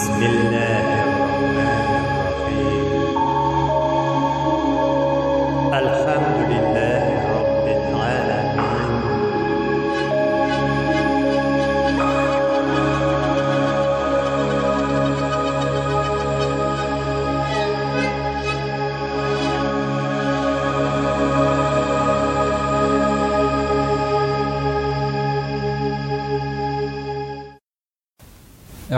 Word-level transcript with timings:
بسم 0.00 0.12
الله 0.22 0.59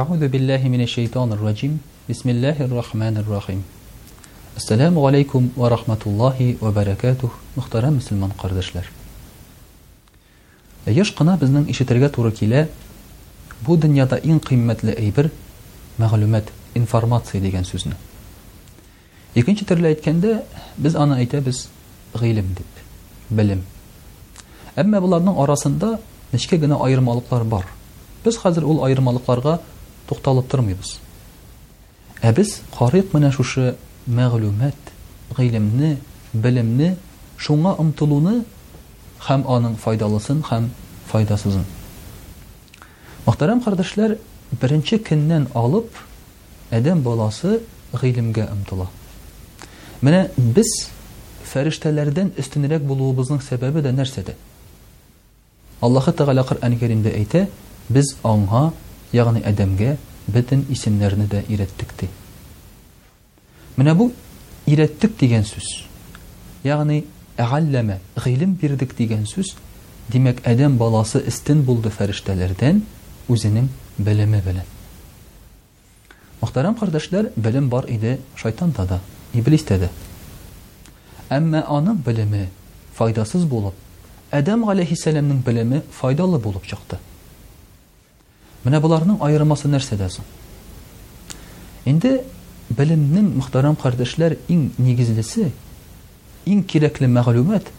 Аузу 0.03 0.29
биллахи 0.29 0.67
минеш-şeyтан-ир-раджим. 0.69 1.79
Бисмиллахир-рахманир-рахим. 2.09 3.63
Ассаламу 4.57 5.07
алейкум 5.07 5.53
ва 5.55 5.69
рахматуллахи 5.71 6.59
ва 6.61 6.73
баракатух, 6.77 7.33
мөхтарам 7.57 7.99
ислан 8.01 8.19
миң 8.23 8.31
кардарлар. 8.41 8.89
Еш 10.91 11.13
қана 11.15 11.37
безнең 11.39 11.69
ишетәргә 11.71 12.09
туры 12.11 12.33
килә 12.33 12.65
бу 13.63 13.77
дөньяда 13.77 14.19
иң 14.25 14.41
кыйммәтле 14.41 14.97
әйбер 14.99 15.31
мәгълүмат, 15.99 16.51
информация 16.75 17.41
дигән 17.41 17.63
сүзне. 17.65 17.95
Икенче 19.35 19.65
төрле 19.65 19.93
әйткәндә, 19.95 20.41
без 20.79 20.97
аны 20.97 21.21
әйтәбез 21.23 21.69
гыйлем 22.15 22.51
дип, 22.59 22.67
bilim. 23.31 23.63
Әмма 24.75 25.01
буларның 25.01 25.39
арасында 25.45 26.01
нишкә 26.33 26.59
генә 26.59 26.81
аерымлыклар 26.83 27.45
бар? 27.45 27.69
Без 28.25 28.37
хәзер 28.43 28.63
ул 28.65 28.85
аерымлыкларга 28.85 29.61
тукталып 30.13 30.49
тормыйбыз 30.53 30.97
ә 32.23 32.31
біз 32.37 32.51
қарыйық 32.77 33.13
менә 33.17 33.33
шушы 33.35 33.63
мәғлүмәт 34.15 34.91
ғилемне 35.39 35.89
білемне 36.33 36.91
шуңа 37.43 37.73
ұмтылуны 37.83 38.35
һәм 39.29 39.43
аның 39.57 39.75
файдалысын 39.85 40.43
һәм 40.51 40.69
файдасызын 41.11 41.65
мөхтәрәм 43.27 43.65
кардәшләр 43.65 44.15
беренче 44.61 45.01
көннән 45.09 45.49
алып 45.63 45.97
әдәм 46.79 47.03
баласы 47.09 47.57
ғилемгә 48.05 48.47
ұмтыла 48.57 48.87
менә 50.03 50.23
біз 50.39 50.73
фәрештәләрдән 51.53 52.31
өстенерәк 52.39 52.85
булуыбызның 52.87 53.43
сәбәбе 53.49 53.83
дә 53.89 53.97
нәрсәдә 53.99 54.37
аллаһы 55.83 56.15
тәғәлә 56.23 56.47
қөрәнкәримдә 56.53 57.17
әйтә 57.23 57.47
біз 57.91 58.15
аңа 58.23 58.69
ягъни 59.13 59.43
адамгә 59.45 59.97
бөтен 60.33 60.65
исемнәрне 60.73 61.27
дә 61.29 61.45
иреттик 61.49 61.93
ди. 62.01 62.09
Менә 63.77 63.95
бу 63.95 64.11
иреттик 64.67 65.19
дигән 65.21 65.45
сүз. 65.45 65.85
Ягъни 66.65 67.05
әгъәлләме, 67.37 67.99
гылым 68.17 68.55
бирдик 68.57 68.95
дигән 68.97 69.27
сүз, 69.27 69.57
димәк 70.09 70.41
адам 70.49 70.79
баласы 70.81 71.21
истин 71.29 71.61
булды 71.65 71.91
фәриштәләрдән 71.91 72.83
үзенең 73.29 73.69
белеме 73.99 74.41
белән. 74.45 74.65
Мөхтәрәм 76.43 76.75
кардәшләр, 76.79 77.33
белем 77.37 77.69
бар 77.69 77.85
иде 77.91 78.19
шайтан 78.37 78.73
тада, 78.73 79.01
иблис 79.35 79.65
тада. 79.65 79.91
Әмма 81.31 81.65
аның 81.69 82.01
белеме 82.07 82.49
файдасыз 82.97 83.45
булып, 83.47 83.75
Адам 84.33 84.65
алейхиссаламның 84.69 85.43
белеме 85.45 85.83
файдалы 85.93 86.39
булып 86.41 86.65
чыкты. 86.65 86.97
Менә 88.63 88.79
боларның 88.83 89.17
айырмасы 89.27 89.67
нәрсәдә 89.71 90.07
соң? 90.15 90.27
Инде 91.91 92.13
белемнең 92.79 93.31
мөхтәрәм 93.41 93.75
кардәшләр 93.83 94.37
иң 94.55 94.61
нигезлесе, 94.79 95.49
иң 96.47 96.61
кирәкле 96.71 97.09
мәгълүмат 97.11 97.73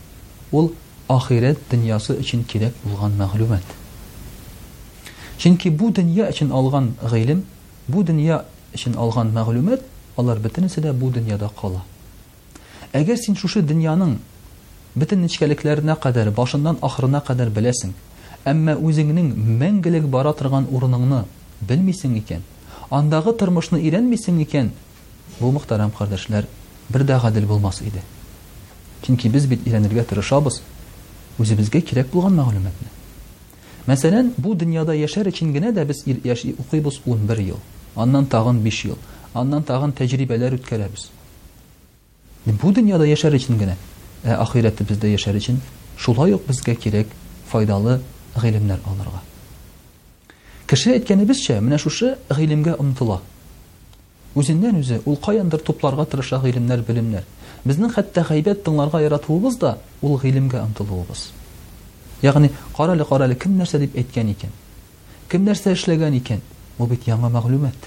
ул 0.59 0.67
ахирет 1.09 1.63
дөньясы 1.71 2.17
өчен 2.19 2.43
кирәк 2.51 2.75
булган 2.83 3.15
мәгълүмат. 3.21 3.63
Чөнки 5.39 5.71
бу 5.71 5.89
дөнья 5.91 6.27
өчен 6.33 6.51
алган 6.51 6.91
гыйлем, 7.01 7.45
бу 7.87 8.03
дөнья 8.03 8.43
өчен 8.75 8.99
алган 8.99 9.31
мәгълүмат 9.35 9.87
алар 10.17 10.39
бөтенсе 10.39 10.81
дә 10.83 10.91
бу 10.93 11.09
дөньяда 11.15 11.49
кала. 11.61 11.85
Әгәр 12.91 13.17
син 13.17 13.35
шушы 13.39 13.63
дөньяның 13.63 14.17
бөтен 14.99 15.23
нечкәлекләренә 15.23 15.95
кадәр, 15.95 16.29
башыннан 16.35 16.75
ахырына 16.81 17.23
кадәр 17.25 17.49
беләсең, 17.49 17.95
әмма 18.49 18.73
үзеңнең 18.75 19.27
мәңгелек 19.61 20.03
бара 20.11 20.33
торган 20.35 20.65
урыныңны 20.71 21.21
белмисең 21.69 22.17
икән 22.19 22.41
андагы 22.91 23.31
тормышны 23.39 23.79
өйрәнмисең 23.79 24.41
икән 24.43 24.71
бу 25.39 25.51
мөхтәрәм 25.55 25.93
кардәшләр 25.97 26.47
бер 26.91 27.05
дә 27.07 27.21
гадел 27.23 27.47
булмас 27.47 27.79
иде 27.81 28.01
чөнки 29.05 29.31
без 29.31 29.45
бит 29.47 29.63
өйрәнергә 29.67 30.03
тырышабыз 30.11 30.59
үзебезгә 31.39 31.79
кирәк 31.87 32.11
булган 32.11 32.35
мәгълүматны 32.41 32.91
мәсәлән 33.87 34.33
бу 34.37 34.53
дөньяда 34.59 34.95
яшәр 34.99 35.31
өчен 35.31 35.53
генә 35.55 35.71
дә 35.75 35.87
без 35.87 36.03
яши 36.25 36.53
укыйбыз 36.59 36.99
11 37.05 37.39
ел 37.47 37.59
аннан 37.95 38.27
тагын 38.27 38.59
5 38.67 38.85
ел 38.89 38.97
аннан 39.33 39.63
тагын 39.63 39.95
тәҗрибәләр 39.95 40.59
үткәрәбез 40.59 41.07
бу 42.45 42.71
дөньяда 42.75 43.07
яшәр 43.07 43.39
өчен 43.39 43.55
генә 43.59 43.77
ә 44.27 44.35
ахирәтебездә 44.43 45.07
яшәр 45.15 45.39
өчен 45.39 45.61
шулай 45.97 46.33
ук 46.35 46.43
безгә 46.47 46.75
кирәк 46.75 47.07
файдалы 47.49 48.01
гыйлемнәр 48.41 48.79
алырга. 48.87 49.21
Кеше 50.67 50.93
әйткәнебезчә, 50.97 51.59
менә 51.61 51.77
шушы 51.79 52.13
ғилемгә 52.33 52.75
омтыла. 52.81 53.21
Үзеннән 54.35 54.79
үзе 54.79 55.01
ул 55.05 55.17
каяндыр 55.21 55.61
тупларга 55.61 56.05
тырыша 56.09 56.39
гыйлемнәр, 56.41 56.81
белемнәр. 56.87 57.27
Безнең 57.63 57.91
хәтта 57.93 58.23
гайбәт 58.27 58.63
тыңларга 58.65 59.01
яратуыбыз 59.03 59.57
да 59.61 59.75
ул 60.01 60.17
гыйлемгә 60.19 60.63
омтылуыбыз. 60.63 61.27
Ягъни, 62.23 62.49
карале 62.75 63.05
карале 63.05 63.35
кем 63.35 63.57
нәрсә 63.59 63.79
дип 63.79 63.95
әйткән 63.97 64.31
икән? 64.33 64.51
Кем 65.29 65.45
нәрсә 65.45 65.73
эшләгән 65.77 66.17
икән? 66.17 66.41
ул 66.79 66.87
бит 66.87 67.05
яңа 67.07 67.29
мәгълүмат. 67.29 67.85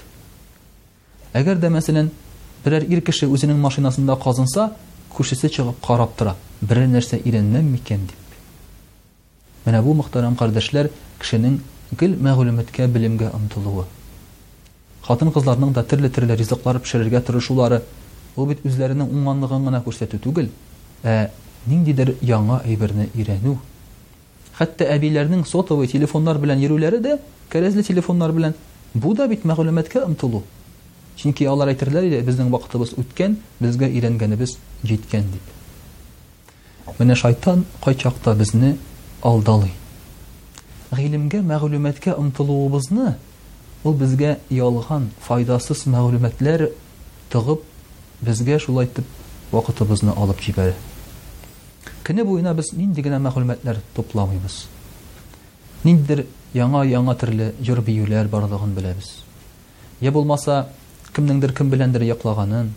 Әгәр 1.33 1.59
дә 1.59 1.69
мәсәлән, 1.73 2.09
берәр 2.63 2.85
ир 2.87 3.01
кеше 3.01 3.27
үзенең 3.27 3.59
машинасында 3.61 4.15
казынса, 4.15 4.71
күршесе 5.13 5.49
чыгып 5.49 5.81
карап 5.85 6.15
тора, 6.17 6.35
берәр 6.61 6.87
нәрсә 6.87 7.19
ирәнмәм 7.25 7.67
микән 7.75 8.07
дип. 8.07 8.15
Менә 9.67 9.81
бу 9.83 9.93
мөхтәрәм 9.99 10.35
кардәшләр 10.39 10.87
кешенең 11.19 11.57
гел 11.99 12.13
мәгълүматка 12.27 12.85
билемгә 12.87 13.31
омтылуы. 13.35 13.83
Хатын-кызларның 15.03 15.73
да 15.75 15.83
төрле 15.83 16.09
төрле 16.13 16.37
ризыклар 16.39 16.79
пешерергә 16.79 17.19
тырышулары 17.27 17.81
бу 18.37 18.45
бит 18.47 18.63
үзләренең 18.67 19.09
уңганлыгын 19.11 19.67
гына 19.67 19.81
күрсәтү 19.83 20.21
түгел, 20.23 20.47
ә 21.03 21.31
ниндидер 21.67 22.13
яңа 22.29 22.61
әйберне 22.63 23.09
ирәнү. 23.15 23.57
Хәтта 24.57 24.87
әбиләрнең 24.95 25.43
сотовый 25.45 25.91
телефоннар 25.91 26.39
белән 26.41 26.63
йөрүләре 26.63 27.01
дә, 27.03 27.17
кәрезле 27.51 27.83
телефоннар 27.83 28.31
белән 28.31 28.55
бу 28.93 29.13
да 29.15 29.27
бит 29.27 29.43
мәгълүматка 29.45 30.05
омтылу. 30.07 30.45
Чөнки 31.17 31.45
алар 31.49 31.73
әйтерләр 31.73 32.07
иде, 32.07 32.21
безнең 32.23 32.53
вакытыбыз 32.53 32.93
үткән, 33.01 33.39
безгә 33.59 33.89
ирәнгәнебез 33.89 34.55
җиткән 34.85 35.27
дип. 35.33 36.55
Менә 36.99 37.15
шайтан 37.19 37.63
кайчакта 37.83 38.33
безне 38.37 38.75
алдалый. 39.21 39.71
Гыйлемгә 40.91 41.41
мәгълүматкә 41.41 42.13
омтылуыбызны 42.17 43.15
ул 43.83 43.93
безгә 43.97 44.37
ялган, 44.49 45.09
файдасыз 45.25 45.85
мәгълүматлар 45.87 46.69
тыгып, 47.31 47.63
безгә 48.21 48.59
шулай 48.61 48.85
итеп 48.87 49.05
вакытыбызны 49.51 50.13
алып 50.15 50.39
җибәрә. 50.41 50.73
Кине 52.03 52.23
буена 52.25 52.53
без 52.53 52.71
нинди 52.73 53.01
генә 53.01 53.19
мәгълүматлар 53.19 53.79
топламыйбыз. 53.95 54.65
Ниндидер 55.83 56.25
яңа 56.55 56.85
яңа 56.87 57.15
төрле 57.19 57.53
җыр 57.61 57.81
биюләр 57.81 58.27
барлыгын 58.27 58.73
беләбез. 58.75 59.19
Я 60.01 60.11
булмаса, 60.11 60.69
кемнеңдер 61.13 61.53
кем 61.57 61.69
беләндер 61.69 62.03
яклаганын, 62.07 62.73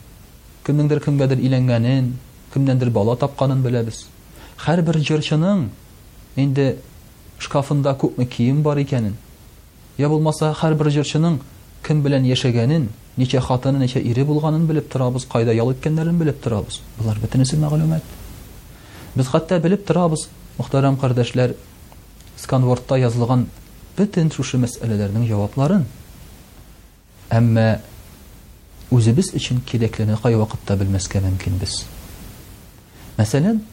кемнеңдер 0.66 1.00
кемгәдер 1.04 1.38
иләнгәнен, 1.38 2.14
кемнәндер 2.52 2.90
бала 2.90 3.16
тапканын 3.16 3.62
беләбез. 3.62 4.06
Һәрбер 4.66 4.98
җырчының 5.00 5.69
инде 6.37 6.67
шкафында 7.41 7.94
күпме 7.99 8.27
кием 8.31 8.62
бар 8.62 8.77
икәнен 8.79 9.17
я 9.99 10.09
булмаса 10.09 10.53
һәр 10.62 10.75
бер 10.79 10.91
җырчының 10.94 11.38
кем 11.87 12.03
белән 12.05 12.27
яшәгәнен 12.29 12.88
ничә 13.19 13.41
хатыны 13.43 13.79
ничә 13.82 14.03
ире 14.05 14.25
булганын 14.25 14.67
белеп 14.67 14.91
торабыз 14.93 15.27
кайда 15.29 15.53
ял 15.56 15.71
иткәннәрен 15.73 16.19
белеп 16.19 16.43
торабыз 16.44 16.81
болар 16.99 17.19
бөтенесе 17.21 17.56
мәгълүмәт 17.59 18.15
без 19.17 19.27
хәтта 19.31 19.59
белеп 19.62 19.87
торабыз 19.87 20.29
мөхтәрәм 20.59 20.97
кардәшләр 21.00 21.55
сканвордта 22.38 22.99
язылган 23.00 23.47
бөтен 23.99 24.31
шушы 24.35 24.59
мәсьәләләрнең 24.62 25.27
җавапларын 25.29 25.87
әммә 27.31 27.65
үзебез 28.91 29.32
өчен 29.38 29.61
кирәклене 29.67 30.17
кай 30.23 30.35
вакытта 30.38 30.77
белмәскә 30.79 31.21
мөмкинбез 31.25 31.81
мәсәлән 33.19 33.65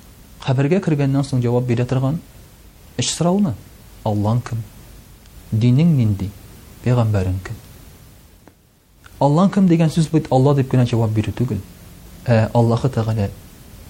хәбергә 0.48 0.82
кергәннән 0.86 1.24
соң 1.28 1.42
җавап 1.46 1.70
бирә 1.70 1.86
торган 1.88 2.20
Эш 3.02 3.10
сорауны. 3.14 3.54
Аллан 4.10 4.40
кем? 4.42 4.62
Динең 5.52 5.92
нинди? 5.98 6.32
Пәйгамбәрең 6.84 7.36
кем? 7.46 7.58
Аллан 9.22 9.52
кем 9.54 9.68
деген 9.70 9.92
сүз 9.94 10.08
бит 10.14 10.30
Алла 10.34 10.56
дип 10.58 10.72
кенә 10.72 10.86
җавап 10.90 11.14
бирү 11.18 11.34
түгел. 11.38 11.60
Ә 12.26 12.50
Аллаһы 12.58 12.90
Тәгалә 12.96 13.30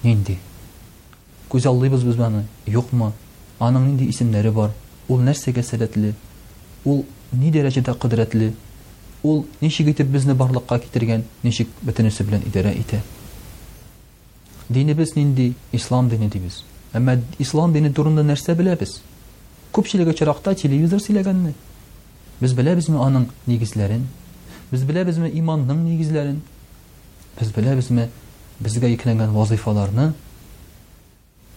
нинди? 0.03 0.35
Күз 1.47 1.69
аллыйбыз 1.71 2.03
без 2.03 2.19
аны, 2.19 2.43
юкмы? 2.67 3.13
Аның 3.59 3.85
нинди 3.93 4.09
исемнәре 4.11 4.51
бар? 4.51 4.73
Ул 5.07 5.23
нәрсәгә 5.23 5.63
сәләтле? 5.63 6.11
Ул 6.83 7.05
ни 7.31 7.51
дәрәҗәдә 7.51 7.95
Ол 7.95 8.51
Ул 9.23 9.45
ничек 9.61 9.87
бізні 9.87 10.03
безне 10.11 10.33
барлыкка 10.35 10.77
китергән, 10.79 11.23
ничек 11.43 11.67
бөтенесе 11.81 12.23
белән 12.23 12.43
идарә 12.47 12.71
итә? 12.77 13.01
біз 14.69 15.15
нинди? 15.15 15.53
Ислам 15.71 16.09
дине 16.09 16.27
дибез. 16.29 16.63
Әмма 16.95 17.13
ислам 17.43 17.73
дине 17.73 17.91
турында 17.93 18.23
нәрсә 18.23 18.53
беләбез? 18.55 18.99
Күпчелеге 19.75 20.13
чарақта 20.15 20.53
телевизор 20.55 21.01
сөйләгәнне. 21.03 21.51
Без 22.39 22.53
беләбезме 22.55 22.97
аның 23.03 23.25
нигезләрен? 23.47 24.05
Без 24.71 24.83
беләбезме 24.87 25.27
иманның 25.35 25.83
нигезләрен? 25.89 26.39
Без 27.39 27.51
беләбезме 27.55 28.07
безгә 28.63 28.87
йөкләнгән 28.93 29.35
вазифаларны? 29.35 30.13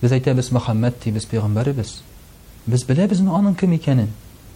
Без 0.02 0.12
әйтәбез 0.16 0.48
без 0.48 0.52
Мухаммед 0.56 0.98
ди 1.04 1.10
без 1.14 1.26
пәйгамбәрбез. 1.30 1.96
Без 2.66 2.84
аның 2.90 3.54
кем 3.60 3.72
икәнен? 3.78 4.08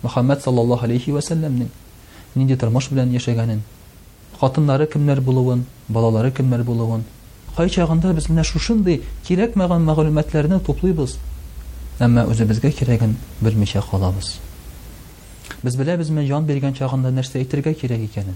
Мухаммед 0.02 0.42
саллаллаһу 0.42 0.84
алейхи 0.84 1.12
ва 1.12 1.20
саллямның 1.22 1.68
нинди 2.34 2.56
тормыш 2.58 2.90
белән 2.90 3.12
яшәгәнен, 3.14 3.62
хатыннары 4.40 4.86
кемнәр 4.92 5.20
булуын, 5.22 5.64
балалары 5.88 6.32
кемнәр 6.34 6.64
булуын, 6.66 7.04
кай 7.56 7.68
чагында 7.70 8.12
без 8.14 8.28
инде 8.28 8.42
шушындый 8.44 9.00
керек 9.26 9.54
мәгълүматларны 9.56 10.60
топлыбыз. 10.60 11.16
әмма 12.00 12.24
үзебезгә 12.26 12.70
керәген 12.72 13.16
белмичә 13.42 13.82
калабыз. 13.90 14.38
Без 15.64 15.76
беләбезме 15.76 16.24
яны 16.26 16.46
бергән 16.46 16.74
чагында 16.74 17.10
нәрсә 17.10 17.38
әйтергә 17.38 17.74
керә 17.74 17.94
екәне? 17.94 18.34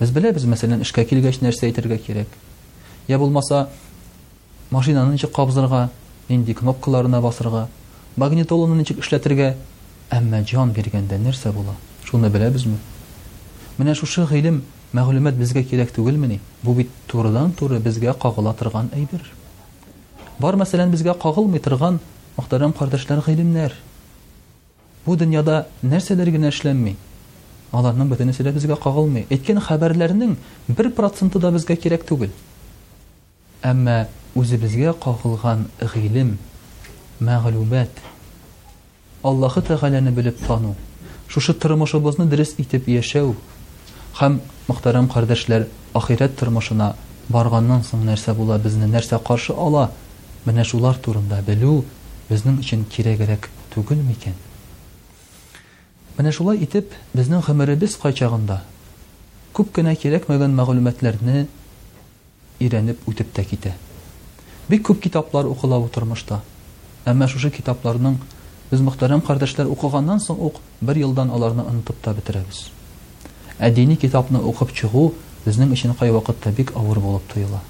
Без 0.00 0.10
беләбезме 0.10 0.54
мәсәлән, 0.56 0.82
işка 0.82 1.04
килгәч 1.04 1.38
нәрсә 1.38 1.68
әйтергә 1.68 1.98
кирәк? 1.98 2.26
Я 3.08 3.18
булмаса 3.18 3.68
машинаның 4.72 5.14
ич 5.14 5.26
кабызларына 5.30 5.88
инде 6.28 6.54
кнопкаларына 6.54 7.20
басырга, 7.22 7.68
магнитолоны 8.16 8.74
ничек 8.74 8.98
эшләтергә 8.98 9.54
әмма 10.10 10.42
яны 10.42 10.72
бергәндә 10.72 11.18
нәрсә 11.18 11.52
булу? 11.52 11.76
Шуны 12.04 12.28
беләбезме? 12.30 12.76
Менә 13.78 13.94
шушы 13.94 14.22
хgetElementById 14.26 14.62
мәғлүмәт 14.94 15.38
безгә 15.38 15.62
кирәк 15.66 15.90
түгелме 15.94 16.28
ни 16.30 16.36
бу 16.62 16.74
бит 16.76 16.90
турыдан 17.10 17.52
туры 17.58 17.80
безгә 17.82 18.12
кагыла 18.22 18.52
торган 18.54 18.90
әйбер 18.94 19.24
бар 20.40 20.58
мәсәлән 20.60 20.92
безгә 20.94 21.16
кагылмый 21.24 21.62
торган 21.64 21.98
мөхтәрәм 22.36 22.76
кардәшләр 22.78 23.24
ғилемнәр 23.26 23.72
бу 25.06 25.16
дөньяда 25.18 25.56
нәрсәләр 25.82 26.30
генә 26.36 26.52
эшләнмәй 26.54 26.94
аларның 27.74 28.12
бөтенесе 28.12 28.46
дә 28.46 28.52
безгә 28.54 28.76
кагылмый 28.84 29.26
әйткән 29.34 29.58
хәбәрләрнең 29.66 30.36
бер 30.68 30.92
проценты 30.94 31.42
да 31.42 31.50
безгә 31.54 31.74
кирәк 31.76 32.06
түгел 32.12 32.30
әммә 33.72 33.98
үзебезгә 34.38 34.94
кагылган 35.02 35.66
ғилем 35.96 36.36
мәғлүмәт 37.22 37.98
аллаһы 39.24 39.64
тәғәләне 39.72 40.14
белеп 40.20 40.38
тану 40.46 40.76
шушы 41.28 41.54
тормышыбызны 41.58 42.28
дөрес 42.30 42.54
итеп 42.62 42.86
яшәү 42.94 43.34
Хәм 44.14 44.34
мөхтәрәм 44.68 45.08
кардәшләр, 45.12 45.64
ахират 45.98 46.36
тормышына 46.38 46.86
барганнан 47.34 47.80
соң 47.82 48.04
нәрсә 48.06 48.30
була? 48.40 48.58
Безне 48.62 48.86
нәрсә 48.86 49.18
каршы 49.18 49.52
ала? 49.58 49.88
Менә 50.46 50.62
шулар 50.68 51.00
турында 51.02 51.40
белү 51.48 51.70
безнең 52.28 52.60
өчен 52.62 52.84
кирәгерәк 52.94 53.48
түгел 53.74 54.04
микән? 54.10 54.36
Менә 56.18 56.30
шулай 56.32 56.62
итеп, 56.62 56.94
безнең 57.12 57.42
хәмере 57.48 57.74
кайчагында 58.04 58.60
күп 59.58 59.74
кенә 59.74 59.96
кирәк 59.98 60.28
мәгълүматларны 60.30 61.48
өйрәнеп 62.62 63.02
үтеп 63.10 63.34
тә 63.34 63.42
китә. 63.50 63.74
Бик 64.68 64.86
күп 64.86 65.00
китаплар 65.08 65.46
укыла 65.50 65.80
утырмышта. 65.88 66.38
Әмма 67.04 67.26
шушы 67.26 67.50
китапларның 67.58 68.20
без 68.70 68.80
мөхтәрәм 68.80 69.26
кардәшләр 69.26 69.66
укыгандан 69.74 70.22
соң 70.22 70.38
ук 70.38 70.62
бер 70.80 71.02
елдан 71.02 71.34
аларны 71.34 71.66
үтеп 71.74 72.02
тә 72.06 72.14
бетерәбез 72.20 72.64
әдени 73.58 73.94
китапны 73.96 74.40
оқып 74.42 74.72
чыгу, 74.74 75.12
біздің 75.44 75.72
ішін 75.76 75.92
қай 76.00 76.10
уақытта 76.12 76.50
бик 76.56 76.72
ауыр 76.76 76.98
болып 77.02 77.26
тұйыла. 77.32 77.60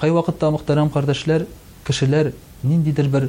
Қай 0.00 0.10
уақытта 0.10 0.50
мұқтарам 0.52 0.90
қардашылар, 0.92 1.46
кішілер 1.86 2.32
ниндейдер 2.62 3.08
бір 3.08 3.28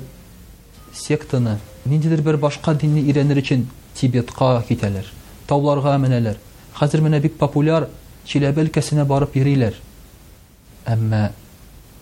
сектаны, 0.93 1.57
ниндейдер 1.85 2.21
бір 2.21 2.39
башқа 2.41 2.73
динні 2.79 3.05
иренер 3.11 3.39
үшін 3.43 3.65
Тибетқа 3.93 4.63
кетелер, 4.67 5.05
тауларға 5.47 5.97
мінелер, 6.01 6.39
қазір 6.79 7.01
мені 7.05 7.19
бик 7.21 7.37
популяр, 7.37 7.85
челебел 8.25 8.71
кәсіне 8.73 9.05
барып 9.05 9.35
ерейлер. 9.37 9.77
Әмі 10.89 11.29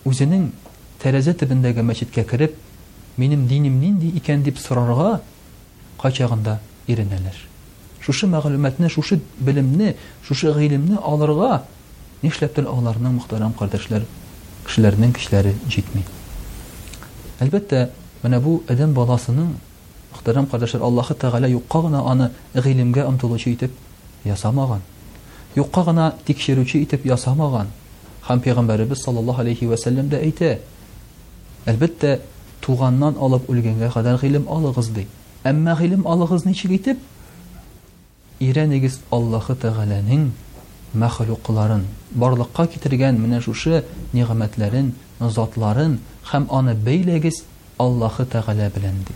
Үзенең 0.08 0.48
тәрәзі 1.04 1.36
түбіндегі 1.44 1.84
мәшетке 1.86 2.24
кіріп, 2.26 2.56
менің 3.20 3.44
динім 3.46 3.78
ниндей 3.84 4.16
екен 4.18 4.42
деп 4.42 4.56
сұрарға 4.58 5.20
қачағында 6.02 6.58
иренелер. 6.90 7.38
Шушы 8.02 8.26
мәгълүматны, 8.30 8.88
шушы 8.90 9.20
белемне, 9.46 9.92
шушы 10.26 10.50
гылымны 10.56 10.98
аларга 11.06 11.62
нишләп 12.22 12.58
аларның 12.58 13.14
мөхтәрәм 13.20 13.52
кардәшләр, 13.58 14.02
кешеләрнең 14.66 15.12
кичләре 15.14 15.52
җитми. 15.70 16.02
Әлбәттә, 17.42 17.84
менә 18.24 18.40
бу 18.42 18.56
адам 18.70 18.94
баласының 18.96 19.52
мөхтәрәм 20.16 20.48
кардәшләр 20.50 20.82
Аллаһы 20.88 21.14
Тәгалә 21.14 21.50
юкка 21.52 21.80
гына 21.86 22.02
аны 22.10 22.30
гылымгә 22.54 23.06
амтылыч 23.06 23.46
итеп 23.52 23.70
ясамаган. 24.26 24.82
Юкка 25.54 25.84
гына 25.86 26.10
тикшерүче 26.26 26.82
итеп 26.82 27.06
ясамаган. 27.06 27.70
Хам 28.22 28.40
пайгамбарыбыз 28.40 28.98
саллаллаһу 29.04 29.40
алейхи 29.46 29.66
ва 29.70 29.76
саллям 29.76 30.08
дә 30.10 30.18
әйтә. 30.22 30.56
Әлбәттә, 31.70 32.18
туганнан 32.62 33.14
алып 33.18 33.50
үлгәнгә 33.50 33.92
кадәр 33.94 34.18
гылым 34.18 34.48
алыгыз 34.48 34.88
ди. 34.94 35.06
Әмма 35.44 35.74
гылым 35.78 36.06
алыгыз 36.06 36.44
ничек 36.46 36.70
итеп? 36.70 36.98
иренегез 38.42 39.00
Аллаһы 39.12 39.54
Тәгаләнең 39.62 40.24
мәхлуқларын, 40.98 41.84
барлыкка 42.12 42.66
китергән 42.68 43.20
менә 43.20 43.40
шушы 43.44 43.82
нигъмәтләрен, 44.12 44.90
затларын 45.20 45.98
һәм 46.32 46.48
аны 46.52 46.74
бәйләгез 46.86 47.42
Аллаһы 47.80 48.26
Тәгалә 48.32 48.68
белән 48.74 48.98
ди. 49.08 49.14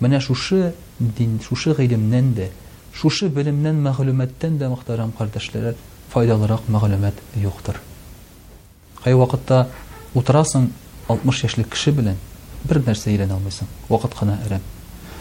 Менә 0.00 0.20
шушы 0.20 0.72
дин, 1.00 1.38
шушы 1.46 1.74
дә, 1.74 2.48
шушы 2.94 3.28
белемнән 3.28 3.82
мәгълүматтан 3.86 4.56
да 4.58 4.68
мөхтәрәм 4.72 5.12
кардәшләр 5.18 5.74
файдалырак 6.12 6.68
мәгълүмат 6.68 7.14
юктыр. 7.42 7.76
Кай 9.04 9.14
вакытта 9.14 9.68
утырасың 10.14 10.70
60 11.08 11.42
яшьлек 11.44 11.68
кеше 11.70 11.92
белән 11.92 12.16
бер 12.64 12.78
нәрсә 12.86 13.10
ирен 13.10 13.30
алмыйсың, 13.32 13.66
вакыт 13.88 14.14
кына 14.14 14.38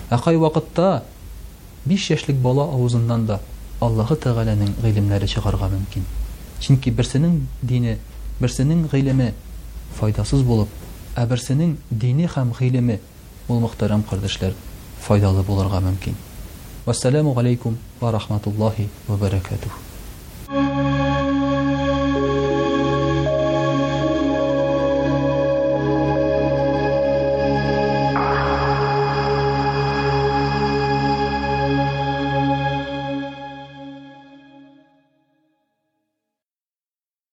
Ә 0.10 0.18
кай 0.24 0.38
вакытта 0.38 1.04
биш 1.88 2.10
яшьлек 2.10 2.38
бала 2.44 2.66
авызыннан 2.74 3.24
да 3.30 3.40
аллаһы 3.86 4.18
тәғәләнең 4.26 4.74
ғилемнәре 4.84 5.30
чығарға 5.32 5.70
мөмкин 5.74 6.06
чөнки 6.66 6.92
берсенең 7.00 7.38
дине 7.72 7.94
берсенең 8.42 8.82
ғилеме 8.94 9.30
файдасыз 10.00 10.44
булып 10.50 10.72
ә 11.16 11.26
берсенең 11.34 11.74
дине 12.04 12.28
һәм 12.36 12.52
ғилеме 12.60 13.00
ул 13.48 13.62
мөхтәрәм 13.68 14.04
кардәшләр 14.12 14.56
файдалы 15.08 15.46
булырға 15.52 15.82
мөмкин 15.90 16.18
вассаламу 16.86 17.38
алейкум 17.40 17.78
ва 18.02 18.12
рахматуллахи 18.12 18.90
ва 19.08 19.89